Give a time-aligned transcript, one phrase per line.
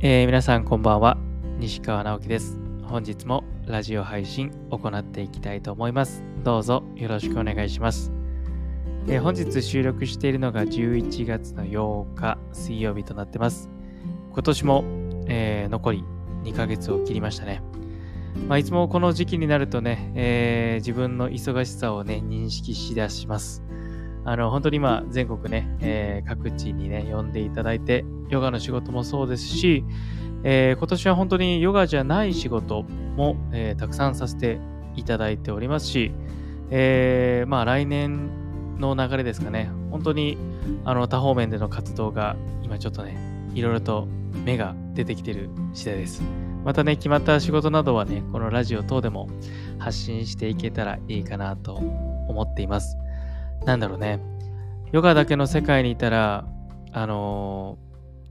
[0.00, 1.18] えー、皆さんこんばんは。
[1.58, 2.56] 西川直樹です。
[2.84, 6.22] 本日もラジオ配信行っていきたいと思います。
[6.44, 8.12] どうぞよろしくお願いします、
[9.08, 13.68] えー、本日収録しているのが11月の8日水曜日となってます。
[14.32, 14.84] 今年も、
[15.26, 16.04] えー、残り
[16.44, 17.60] 2ヶ月を切りましたね。
[18.46, 23.64] まあ、いつもこの時期になるとね、え、自分の忙しさをね、認識しだします。
[24.30, 29.84] あの、本当に今、全国ね、えー、各地にね、呼んでいただいて、ヨガの仕事もそうですし、
[30.44, 34.60] えー、今年は本当にヨガじゃない仕事も、えー、たくさんさせて
[34.96, 36.12] いただいておりますし、
[36.68, 40.36] えー、まあ来年の流れですかね、本当に
[40.84, 43.16] あの多方面での活動が今ちょっとね、
[43.54, 44.06] いろいろと
[44.44, 46.22] 芽が出てきてる次第です。
[46.66, 49.30] またね、決まった仕事などはね、このラジオ等でも
[49.78, 52.98] 発信していけたらいいかなと思っています。
[53.64, 54.20] なんだろうね、
[54.92, 56.46] ヨガだけの世界にいたら、
[56.92, 57.78] あの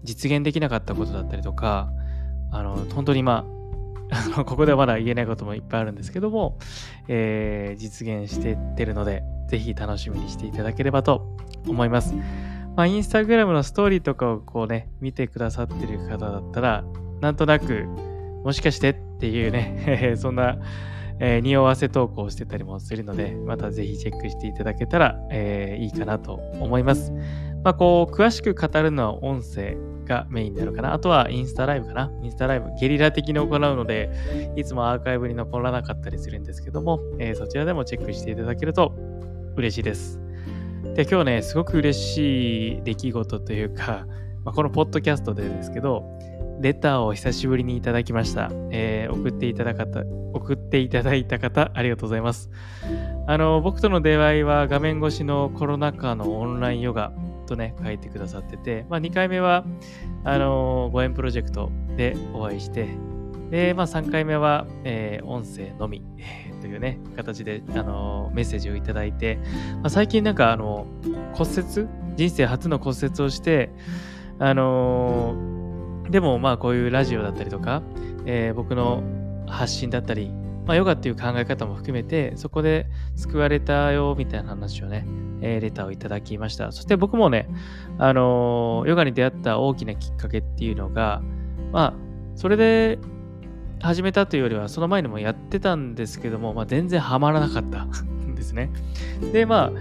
[0.03, 1.89] 実現できなかったことだったりとか、
[2.51, 3.45] あの、本当にま
[4.09, 6.57] あ、ここではまだ言えないこともいっぱいあるんですけども、
[7.07, 11.35] えー、実現してってるので、ぜひ楽しみにしていただければと
[11.67, 12.13] 思います。
[12.75, 16.83] まあ、インスタグラムのストーリーとかをこうね、見てくださってる方だったら、
[17.21, 17.85] なんとなく、
[18.43, 20.57] もしかしてっていうね、 そんな、
[21.19, 27.11] えー、匂わせ投稿してたりもするので、またぜひチェックしていただけたら、えー、いいかなと思います。
[27.63, 30.93] まあ、こう、詳しく語るのは音声がメインになるかな。
[30.93, 32.11] あとはインスタライブかな。
[32.23, 34.09] インスタライブ、ゲリラ的に行うので、
[34.55, 38.93] いつもアーカイブに残らなかったりするんですけども、えー、そちらでもチェックしていただけると
[39.55, 40.19] 嬉しいです。
[40.95, 44.05] で、今日ね、すごく嬉しい出来事というか、
[44.45, 46.05] まあ、このポッドキャストでですけど、
[46.61, 48.49] レターを久しぶりにいただきました。
[48.71, 50.03] えー、送っていただかた、
[50.47, 52.49] 送っていただいた方、ありがとうございます。
[53.27, 57.11] あの、僕との出会いは画面越しのコロナ禍のオンラインヨガ
[57.47, 59.65] とね、書いてくださってて、まあ、2回目は、
[60.23, 62.87] あの、ご縁プロジェクトでお会いして、
[63.51, 66.01] で、まあ、3回目は、えー、音声のみ、
[66.61, 69.39] というね、形で、あの、メッセージをいただいて、
[69.81, 70.87] まあ、最近なんか、あの、
[71.33, 73.69] 骨折人生初の骨折をして、
[74.39, 75.35] あの
[76.09, 77.81] でも、まあ、こういうラジオだったりとか、
[78.25, 79.01] えー、僕の
[79.47, 80.31] 発信だったり、
[80.65, 85.05] まあ、ヨガっていう考え方も含めて、そこで救われたよ、みたいな話をね、
[85.41, 86.71] えー、レターをいただきました。
[86.71, 87.49] そして僕もね、
[87.97, 91.21] あの、ヨガに出会った大きなきっかけっていうのが、
[91.71, 91.93] まあ、
[92.35, 92.99] それで
[93.81, 98.69] 始めたというよりは、その前にもやってたんですけども、まあ、全然ハマらなかったんですね。
[99.31, 99.71] で、まあ、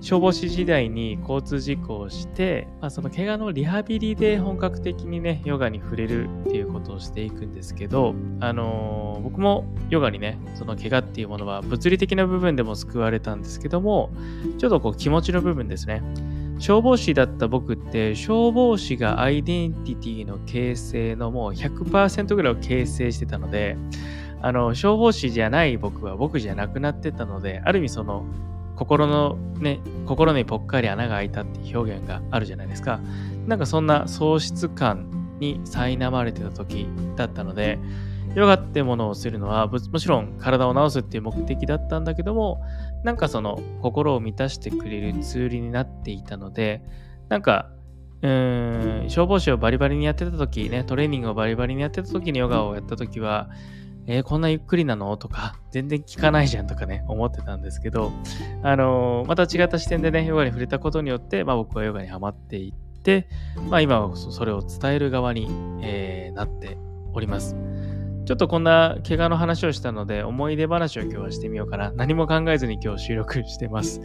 [0.00, 14.10] 消防士時代に交通事故をして、まあ、その怪我のリハビリで本格的にね、ヨガに触れるっていうことをしていくんですけど、あのー、僕もヨガにね、その怪我っていうものは物理的な部分でも救われたんですけども、
[14.58, 16.02] ちょっとこう気持ちの部分ですね。
[16.58, 23.76] 消防士だった僕って消防士がアイデンティティの形成のもう100%ぐらいを形成してたので、
[24.40, 28.24] あの、消防士じゃない僕は僕じゃなくなってたので、ある意味その
[28.78, 33.00] 心のね、心にぽっかり穴が開いたって表現があるじゃないですか。
[33.48, 37.80] なんかそんな喪失感に苛まれてた時だったので、
[38.36, 42.62] ヨガってものをするのはもちろん体を治すっていう目的だったんだけども、
[43.02, 46.82] なんかその心を満たしてくれるツールになっていたので、
[47.28, 47.70] なんか、
[48.22, 53.50] うーん、消防士をバリバリにやってた時ね、トレーニングをバリバリにやってた時にヨガをやった時は、
[54.10, 55.16] えー、こんなゆっくりなの？
[55.18, 58.10] とか、 全然聞かないじゃんとかね、思ってたんですけど、
[58.62, 63.28] あのー、また違った視点でね、ヨガに触れたことによって、まあ僕はヨガにハマっていって、
[63.68, 65.48] まあ今はそれを伝える側に、
[65.82, 66.78] えー、なって
[67.12, 67.54] おります。
[68.24, 71.92] ちょっとこんな怪我の話をしたので、思い出話を今日はしてみようかな。
[71.92, 74.00] 何も考えずに今日収録してます。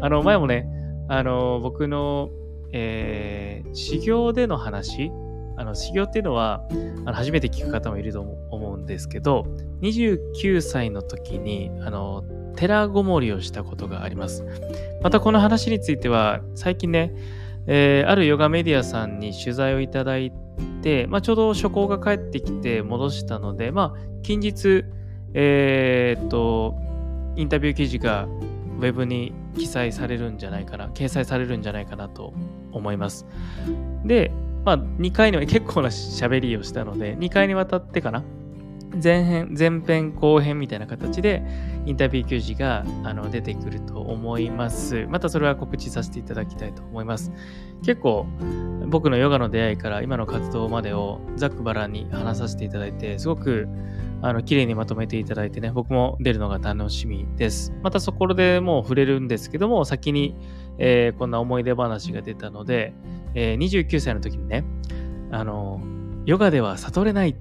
[0.00, 0.68] あの、前もね、
[1.08, 2.28] あの、僕の、
[2.72, 5.12] えー、修行での話、
[5.56, 6.64] あの、修行っていうのは、
[7.04, 8.32] あの初めて聞く方もいると思
[8.64, 9.46] 思うんですけど、
[9.82, 12.24] 29歳の時に、あの、
[12.56, 14.44] 寺ごもりをしたことがあります。
[15.02, 17.14] またこの話については、最近ね、
[17.66, 20.32] えー、あるヨガメディアさんに取材をいただい
[20.82, 24.84] て、まあ、ちょうど初行が帰ってきて戻したので、まあ、近日、
[25.34, 26.74] えー、っと、
[27.36, 28.28] インタビュー記事が
[28.78, 32.32] ウェブに記載されるんじゃないかな、掲載されるんじゃないかなと
[32.72, 33.26] 思います。
[34.04, 34.30] で、
[34.64, 38.22] まあ、2回には結構な喋りをしたので、2回にわたってかな
[39.02, 41.42] 前編、前編後編みたいな形で
[41.86, 45.06] インタビュー記事があの出てくると思います。
[45.08, 47.32] またそれは告知させていただきたいと思います。
[47.84, 48.26] 結構
[48.88, 53.68] 僕のヨガの出会いから今の活動までをざっくばらんに話させていただいて、すごく
[54.22, 57.74] あの綺麗にまとめていただいてね、僕も出るのが楽しみです。
[57.82, 60.34] またそこでもう触れるんですけども、先に、
[60.78, 62.94] えー、こんな思い出話が出たので、
[63.34, 64.64] えー、29歳の時にね、
[65.30, 65.80] あの、
[66.24, 67.34] ヨガでは悟れないっ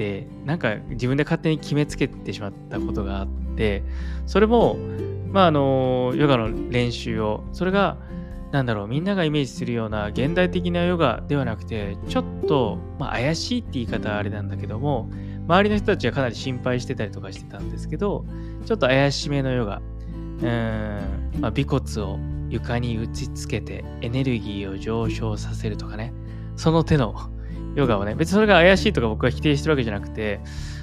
[0.00, 3.82] てなんか自分で勝手に決めつけてしまったことがあって
[4.24, 4.78] それも
[5.28, 7.98] まああのヨガの練習をそれが
[8.50, 15.10] なんだろうみんながイメージするような現代的なヨガではなくてちょっと、まあ、怪しいって言い方はあれなんだけども
[15.46, 18.24] 周りの人たちはかなり心配してたりとかしてたんですけど
[18.64, 22.18] ちょっと怪しめのヨガうん、まあ、尾骨を
[22.48, 26.14] 床に打ちつけてエネルギーを上昇させるとかね
[26.56, 27.30] その手の
[27.74, 28.14] ヨガをね。
[28.14, 30.40] 別にそれが怪しいとか僕は否定してるわけじゃなくて、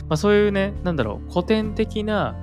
[0.09, 2.35] まあ、そういうねなんだろう古典的な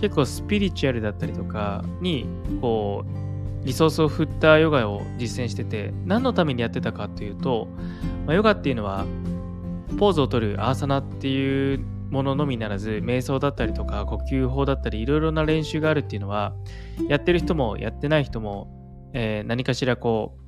[0.00, 2.26] 結構スピリチュアルだったりとかに
[2.60, 3.30] こう
[3.64, 7.68] リソースを振ったヨガを実践してて、何のためにやってたかというと、
[8.26, 9.04] まあ、ヨガっていうのは、
[9.98, 16.54] ポーズをとるアーサナっていうもののみならず、瞑想だったりとか、呼吸法だったり、いろいろな練習があるっていうのは、
[17.08, 20.39] やってる人もやってない人も、えー、何かしらこう、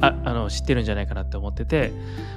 [0.00, 1.92] ああの知ってるんじゃないかなって思ってて、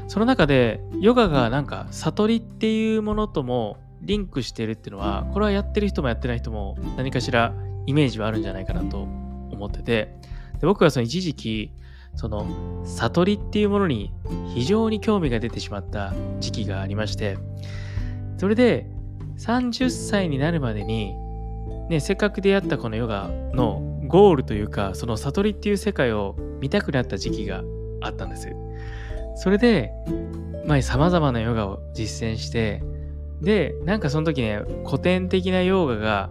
[0.08, 7.54] その中で、ヨガがなんか悟りっていうものともリンクしてるっていうのは、これはやってる人もやってない人も何かしら
[7.86, 10.16] イメージはあるんじゃないかなと思ってて、
[10.60, 11.72] で僕はその一時期、
[12.16, 12.48] その
[12.86, 14.14] 悟りっていうものに
[14.54, 17.38] 非常に興味が出てしまった時期がありまして、
[18.38, 18.88] それで
[19.38, 21.14] 30歳になるまでに、
[21.90, 27.64] ね、せっかく出会ったこのヨガのゴールというか、その悟りっていう世界を見たくなった時期が
[28.02, 28.50] あったんです。
[29.36, 29.92] それで、
[30.66, 32.84] まあ、様々なヨガを実践して、
[33.42, 36.30] で、なんかその時ね、古典的なヨガが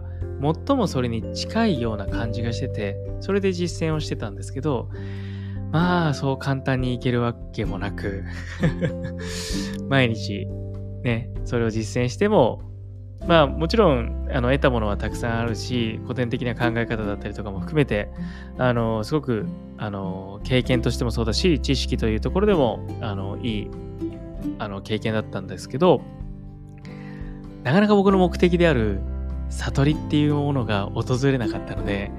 [0.67, 4.89] 最もそれに近いような感じがしてて、それで実践をしてたんですけど、
[5.71, 8.23] まあ、そう簡単にいけるわけもなく
[9.89, 10.47] 毎日
[11.03, 12.61] ね、それを実践しても、
[13.27, 18.09] まあもちろんあの得たものはたくさんあるし、古典的な考え方だったりとかも含めて、
[18.57, 19.47] あのすごく
[19.77, 23.71] あの経験としてもそうだし、知識というところでもあのいい
[24.59, 26.01] あの経験だったんですけど、
[27.63, 28.99] なかなか僕の目的である
[29.49, 32.11] 悟りっていうものが訪れなかったので、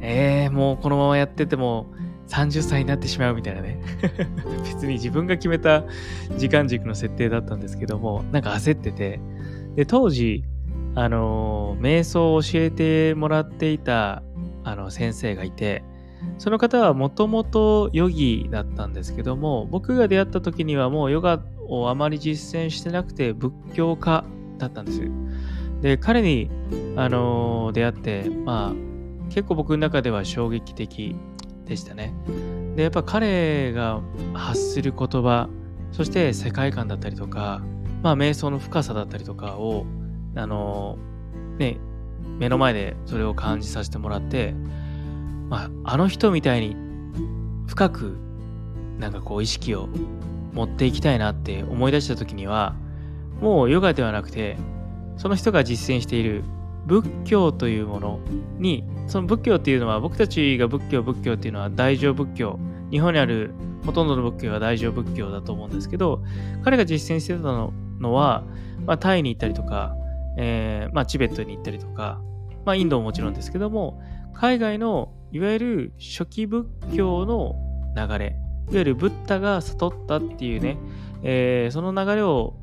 [0.00, 1.86] えー、もうこのままやってても
[2.28, 3.80] 30歳になってしまうみたいなね。
[4.64, 5.84] 別に自分が決めた
[6.36, 9.20] 時間軸の設定だったんですけども、なんか焦ってて、
[9.76, 10.42] で、当時、
[10.94, 14.22] あの、瞑想を教えてもらっていた、
[14.64, 15.84] あの、先生がいて、
[16.38, 24.24] その方はもともとヨギだったんですけども、僕が出会った時にはもうヨガをあまり実践してなくて仏教家
[24.58, 25.02] だったんです
[25.82, 26.50] で、彼に、
[26.96, 28.86] あの、出会って、まあ、
[29.28, 31.14] 結構僕の中では衝撃的
[31.66, 32.14] でしたね。
[32.76, 34.00] で、やっぱ彼が
[34.32, 35.48] 発する言葉、
[35.92, 37.62] そして世界観だったりとか、
[38.02, 39.86] まあ、瞑想の深さだったりとかを、
[40.34, 41.78] あのー、ね、
[42.38, 44.54] 目の前でそれを感じさせてもらって、
[45.48, 46.76] まあ、あの人みたいに
[47.66, 48.16] 深く
[48.98, 49.88] なんかこう意識を
[50.52, 52.74] 持っていきたいなって思い出した時には
[53.40, 54.56] もうヨガではなくて
[55.16, 56.44] その人が実践している
[56.86, 58.20] 仏教というもの
[58.58, 62.58] に、その仏教っていうのは、僕たちが仏教、仏教っていうのは大乗仏教、
[62.90, 63.52] 日本にある
[63.84, 66.22] ほとんどの仏教が大乗仏教だと思うんですけど、
[66.62, 68.44] 彼が実践してたののは、
[68.84, 69.94] まあ、タイに行ったりとか、
[70.36, 72.20] えー、まあ、チベットに行ったりとか、
[72.64, 74.00] まあ、インドももちろんですけども、
[74.34, 77.56] 海外のいわゆる初期仏教の
[77.96, 78.36] 流れ、
[78.70, 80.76] いわゆるブッダが悟ったっていうね、
[81.22, 82.54] えー、その流れを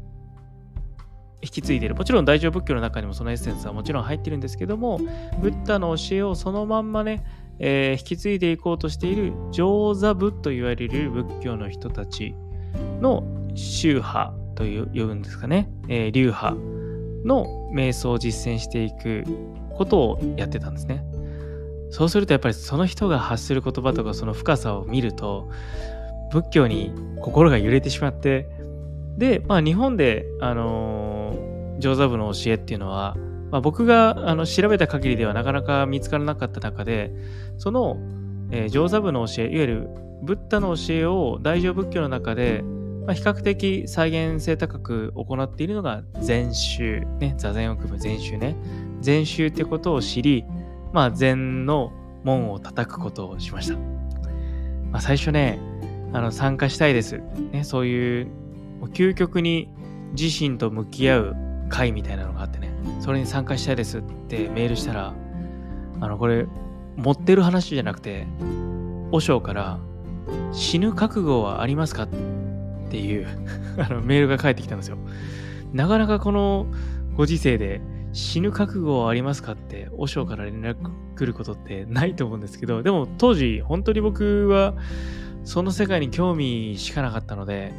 [1.42, 1.96] 引き継いでいる。
[1.96, 5.00] もちろん大乗仏教の中にもそのエッセンスはもちろん入ってるんですけども、
[5.42, 7.24] ブッダの教えをそのまんまね、
[7.60, 12.36] えー、引き継いでいこうとしている上座部と言われる仏教の人たち
[13.02, 13.24] の
[13.56, 16.56] 宗派という呼ぶんですかね、えー、流派
[17.26, 19.24] の瞑想を実践していく
[19.76, 21.04] ことをやってたんですね。
[21.90, 25.52] そうするとやっぱりその人が発する言葉とかその深さを見ると
[26.32, 26.92] 仏教に
[27.22, 28.48] 心が揺れてしまって
[29.18, 31.36] で、まあ日本で、あの
[31.80, 33.16] 上座部の教えっていうのは、
[33.52, 37.12] まあ、僕があの調べた限りではなかなか見つからなかった中で、
[37.58, 37.98] その、
[38.52, 39.90] えー、上座部の教え、いわゆる
[40.24, 42.64] ブッダの教えを大乗仏教の中で、
[43.06, 48.56] まあ、比較的再現性高く行っているのが禅宗、ね、座禅を組む禅宗ね。
[49.02, 50.46] 禅宗ってことを知り、
[50.94, 51.92] まあ、禅の
[52.24, 53.78] 門を叩くことをしました。
[54.92, 55.60] まあ、最初ね、
[56.14, 57.22] あの参加したいです。
[57.52, 58.28] ね、そういう
[58.94, 59.70] 究極に
[60.18, 61.36] 自身と向き合う
[61.70, 65.14] 会みたいなのがあってね、それに参加したいですってメールしたら、
[66.00, 66.46] あの、これ、
[66.96, 68.28] 持ってる話じゃなくて、
[69.12, 69.80] 和尚から
[70.52, 72.08] 死ぬ覚悟はありますか？
[72.94, 73.28] っていう
[73.82, 74.98] あのメールが返ってきたんですよ。
[75.74, 76.68] なかなかこの
[77.16, 77.82] ご時世で
[78.12, 80.76] 死ぬ覚悟はありますかって和尚から連絡
[81.16, 84.76] 来ることってないと思うんですけど、でも当時本当に僕は
[85.44, 87.74] その世界に興味しかなかったので、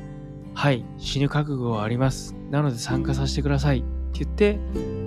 [0.55, 2.35] はい、死ぬ覚悟はあります。
[2.51, 4.59] なので参加させてくださいって言って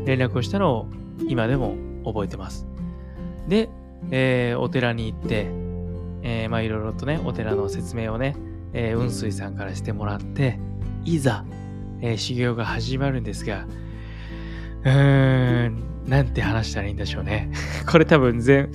[0.05, 0.87] 連絡をしたのを
[1.27, 2.65] 今でも覚えてます。
[3.49, 3.67] で、
[4.11, 5.47] えー、お寺に行って、
[6.21, 8.37] えー、まあいろいろとね、お寺の説明をね、
[8.77, 10.59] えー、雲水さんからしてもらって、
[11.03, 11.43] いざ、
[11.99, 13.65] えー、修行が始まるんですが、
[14.83, 17.51] うーん、なんて話したらいいんでしょうね。
[17.91, 18.69] これ多分全、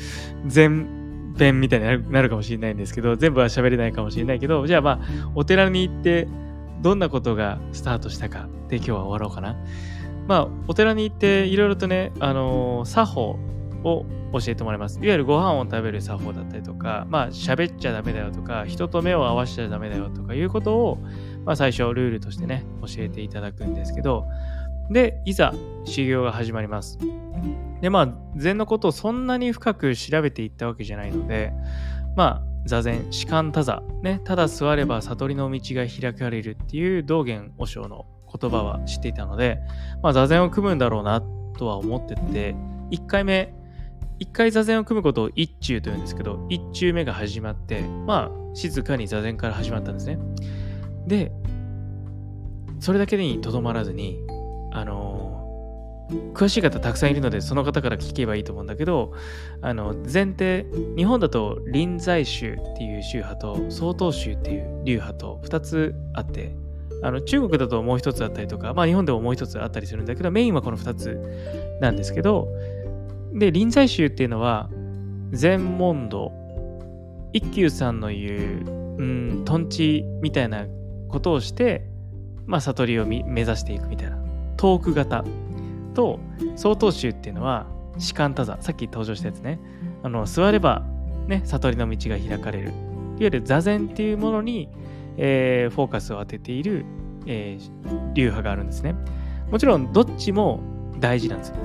[0.45, 5.01] 全編みたいになるかもしれないんですけど、全部は喋れないかもしれないけど、じゃあまあ、
[5.37, 6.27] お寺に行って、
[6.83, 9.57] どんなことがスタートしたかで今日は終わろうかな。
[10.27, 13.39] まあ、お寺に行っていろいろとね、あのー、作法
[13.85, 14.99] を教えてもらいます。
[14.99, 20.99] いわゆるご飯を食べる作法だったりとか、まあ、喋っちゃダメだよとか、人と目を合わせちゃダメだよとかいうことを、
[21.45, 24.27] まあ、最初ルールとしてね、教えていただくんですけど、
[24.91, 26.99] で、いざ修行が始まります。
[27.81, 31.53] で、まあ、禅のことをそんなに深く調べていったわけじゃないので、
[32.17, 39.59] まあ、座禅、士官多座、ね、ただ座れば悟りの道が開かれるっていう道元和尚の言葉は知っていたので、
[40.03, 41.23] まあ、座禅を組むんだろうな
[41.59, 42.55] とは思ってて、
[42.91, 43.53] 1回目、
[44.23, 50.19] 1回座禅を組むことを一中というんですけど、1中目が始まって、まあ、静かに座禅から始まったんですね。
[51.09, 51.33] で、
[52.79, 54.21] それだけにとどまらずに、
[54.73, 55.31] あの
[56.35, 59.13] 詳しい方たくさんいるので、その方から聞けばいいと思うんだけど、
[59.61, 66.55] あの、前提、日本だと臨済宗っていう宗派と、曹洞宗っていう流派と2つあって、
[67.03, 71.19] あの、中国だともう1つあったりとか、まあ日本でももう1つあったりするんだけど、メインはこの2つ
[71.81, 72.49] なんですけど、
[73.35, 74.71] で、臨済宗っていうのは、
[75.31, 76.33] 禅問答、
[77.33, 80.67] 一休さんの言う、うん、トンチみたいな
[81.09, 81.87] ことをして、
[82.47, 84.19] まあ悟りを目指していくみたいな、
[84.57, 85.25] トーク型
[85.95, 86.21] と
[86.57, 87.67] 曹洞宗っていうのは
[87.99, 89.61] 士官多座さっき登場したやつね。
[90.03, 90.83] あの座れば
[91.27, 92.69] ね悟りの道が開かれる。
[92.69, 92.75] いわ
[93.21, 94.69] ゆる座禅っていうものに、
[95.17, 96.85] えー、フォーカスを当てている、
[97.27, 98.95] えー、流派があるんですね。
[99.51, 100.61] もちろんどっちも
[100.99, 101.49] 大事なんです。
[101.49, 101.57] よ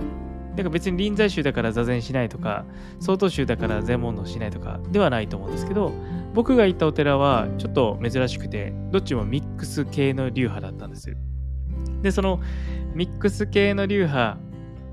[0.57, 2.65] だか別に臨済宗だから座禅しないとか
[2.99, 5.93] 曹洞宗だから禅問答しないとかではないと思うんですけど
[6.33, 11.15] 僕が行ったお寺はちょっと珍しくてどっちもミックス系の流派だったんです
[12.01, 12.41] でその
[12.93, 14.37] ミックス系の流派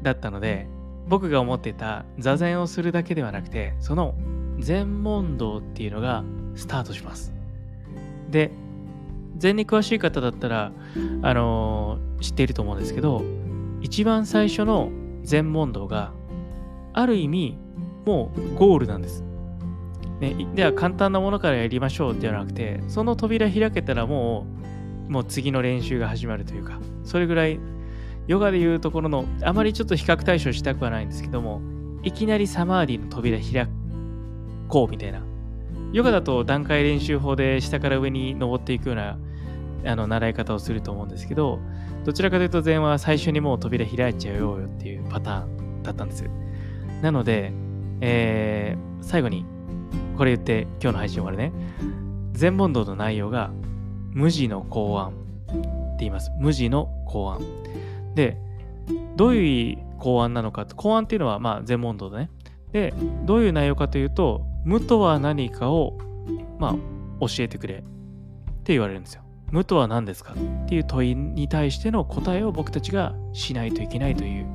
[0.02, 0.68] だったので、
[1.08, 4.14] 僕が思ってた座禅をするだけではなくて、その
[4.58, 7.32] 禅問答っていうのがスタートします。
[8.30, 8.50] で、
[9.38, 10.72] 禅に詳しい方だったら、
[11.22, 13.22] あのー、知っていると思うんですけど、
[13.80, 14.90] 一番最初の
[15.24, 16.12] 禅問答が、
[16.92, 17.58] ある意味、
[18.06, 19.24] もうゴールなんです。
[20.20, 24.46] ね、では簡単なものからやりましょうではなくて、その扉開けたらも
[25.08, 27.58] う、もう次の練習が始まるというか、それぐらい
[28.26, 31.60] ヨガでいうところの、あまりちょっと比較対象したくはないんですけども、
[32.02, 33.68] いきなりサマーディの扉開
[34.68, 35.22] こうみたいな。
[35.92, 39.18] ヨガだと段階練習法で下から上に登っていくような
[39.84, 41.58] あの習い方をすると思うんですけど、
[42.04, 46.24] どちらかというと禅は最初にもう扉開いちゃうよっていうパターンだったんです。
[47.02, 47.52] なので、
[48.00, 49.44] えー、最後に
[50.16, 51.52] これ言って今日の配信終わるね。
[52.32, 53.50] 禅問答の内容が
[54.12, 55.12] 無地の考案っ
[55.96, 56.30] て言います。
[56.38, 57.40] 無地の考案。
[58.14, 58.38] で、
[59.16, 62.30] どういう考案なのか、考案っていうのは、まあ、全問答だね。
[62.72, 62.92] で、
[63.24, 65.98] どういう内容かというと、無とは何かを、
[66.58, 66.74] まあ、
[67.20, 67.78] 教えてくれっ
[68.64, 69.23] て言われるんですよ。
[69.50, 74.46] 無とは何ですかっていう問いに対しての答えを僕たちがしないといけないという。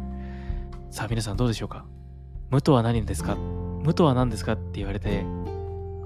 [0.91, 1.85] さあ、皆さんどうでしょうか？
[2.49, 3.35] 無とは何ですか？
[3.35, 5.23] 無とは何ですかって言われて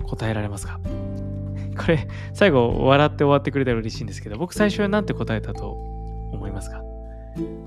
[0.06, 0.80] 答えられますか？
[1.78, 6.84] これ、最後笑って終わってくれたら嬉しいんですけど、僕最初は何て答えたと思いますか？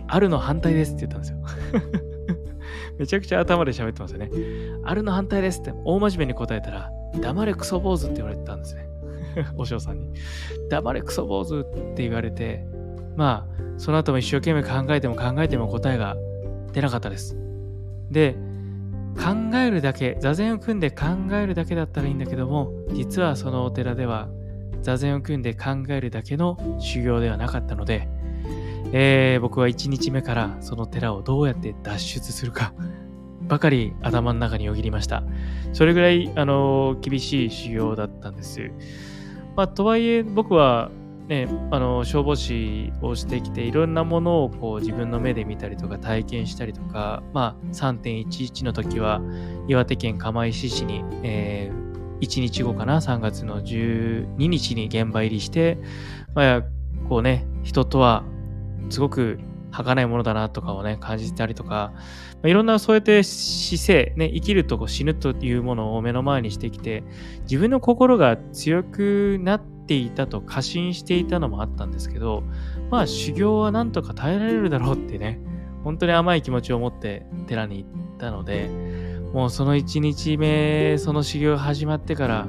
[0.07, 1.39] あるの反対ですって言ったんですよ。
[2.99, 4.31] めちゃくちゃ頭で喋ってますよね。
[4.85, 8.87] あるの反対ですって大真面目に答えたら、黙れクソ坊主って言われてたんですね。
[9.57, 10.09] お嬢さんに。
[10.69, 11.65] 黙れクソ坊主っ
[11.95, 12.67] て言われて、
[13.17, 16.17] まあ、その後も一生懸命考えても考えても答えが
[16.73, 17.37] 出なかったです。
[18.11, 18.37] で、
[19.17, 24.29] 考えるだけ、座禅を組んで考えるだけだったらいいんだけども、実はそのお寺では
[24.83, 28.09] 座禅を組んで考えるだけの修行ではなかったので、
[28.93, 32.73] えー、僕は1日目からその寺をどうやって脱出するか
[33.49, 35.23] ばかり頭の中によぎりました。
[35.73, 38.71] それぐらい、あの厳しい修行だったんです。
[39.57, 40.91] まあ、とはいえ僕は
[41.29, 49.21] ね、あの消防士をしてきていろんなものをこう自分の目で見たりとか体験したりとか、まあ、3.11の時は
[49.67, 55.79] 岩手県釜石市に、えー、1日後かな3月の12日に現場入りして、
[56.37, 56.63] まあ、
[57.09, 58.23] こうね人とは
[58.89, 61.93] すごく儚いものだなとかをね、感じたりとか、
[62.35, 67.05] まあ、いろんなそうやって姿勢、ね、生きるとこ死ぬというものを目の前にしてきて、
[67.43, 72.43] 自分の心が強くなっていたと過信していたのもあったんですけど、
[72.91, 75.41] まあ修行はなんとか耐えられるだろうってね、
[75.85, 78.69] 本当に甘い気持ちを持って寺に行ったので、
[79.33, 82.49] もうその1日目、その修行始まってから、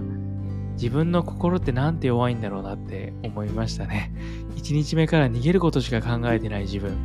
[0.78, 4.14] 自分の心ってなんて弱いんだろうなって思いましたね。
[4.56, 6.96] 1日目から逃げることしか考えてない自分、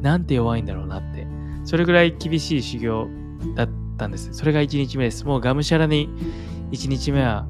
[0.00, 1.26] なんて弱いんだろうなって。
[1.64, 3.08] それぐらい厳しい修行
[3.56, 3.68] だっ
[3.98, 4.32] たんです。
[4.32, 5.24] それが1日目です。
[5.24, 6.08] もうがむしゃらに
[6.70, 7.46] 1日目は、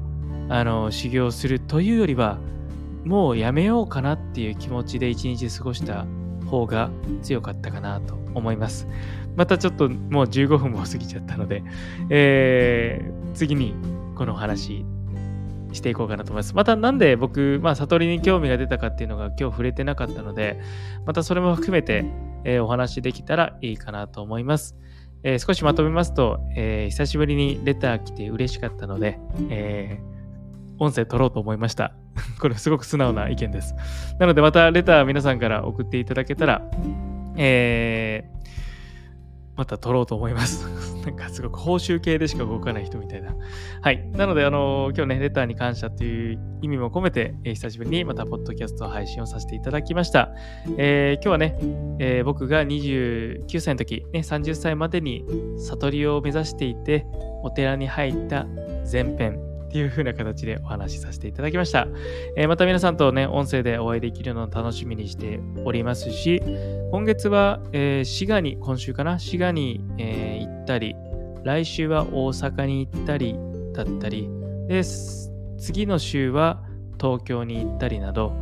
[0.49, 2.39] あの、修行するというよりは、
[3.05, 6.05] もうやめようかなっていう気持ちで1日過ごした
[6.47, 6.89] 方が
[7.21, 8.87] 強かったかなと思います。
[9.35, 11.63] またちょっともう15分も過ぎちゃったので、
[12.09, 13.75] えー、次に
[14.15, 14.83] この話
[15.73, 16.55] していこうかなと思います。
[16.55, 20.59] またなんで僕、まあ、悟りに興味が出たかっていうのが今日触れてなかったので、
[21.05, 22.05] またそれも含めて、
[22.43, 24.75] えー、お話できたらいいかなと思います。
[25.23, 29.19] えー、少しまとめますと、えー、久しぶりにレター来て嬉しかったので、
[29.49, 29.99] え
[30.79, 31.93] 音声取ろうと思いました。
[32.39, 33.75] これすごく素直な意見です。
[34.19, 36.61] なのでまたレター皆さんから送っていただけたら、
[37.35, 38.36] えー、
[39.57, 40.67] また撮ろうと思います。
[41.03, 43.35] なんかすごく報酬系でしか動かない人みたいな。
[43.81, 44.07] はい。
[44.11, 50.31] なので、あの、今日ね、レターに感謝という意味も込めて、えー、久しぶりにまた、ポッドキャスト配信をさせていただきました。
[50.77, 51.57] えー、今日はね、
[51.99, 55.25] えー、僕が29歳の時、ね、30歳までに
[55.57, 57.07] 悟りを目指していて、
[57.43, 58.45] お寺に入った
[58.91, 61.87] 前編っていう風な形でお話しさせていただきました。
[62.35, 66.41] えー、また皆さんとね、音声でお会いできるのを楽しみにしておりますし、
[66.91, 70.95] 今月は、えー、滋賀に、今週かな、滋賀に、えー、行ったり、
[71.43, 73.35] 来週は大阪に行ったり
[73.73, 74.29] だったり、
[74.67, 74.83] で、
[75.57, 76.63] 次の週は
[76.99, 78.33] 東京に行ったりなど、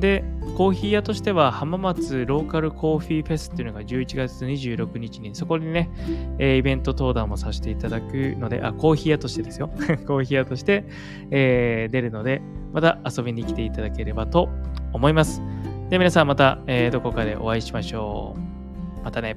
[0.00, 0.24] で、
[0.56, 5.90] コーヒー屋としては浜松ローカルコーヒーフェスっていうのが11月26日に、そこにね、
[6.38, 9.68] え、イベント登壇もさせていただくので、あ、コーヒー屋としてですよ。
[10.06, 10.84] コーヒー屋として、
[11.30, 14.48] えー、出るので、また遊びに来ていただければと
[14.92, 15.42] 思います。
[15.90, 18.36] で、皆さんまた、えー、どこかでお会いしましょ
[19.00, 19.04] う。
[19.04, 19.36] またね。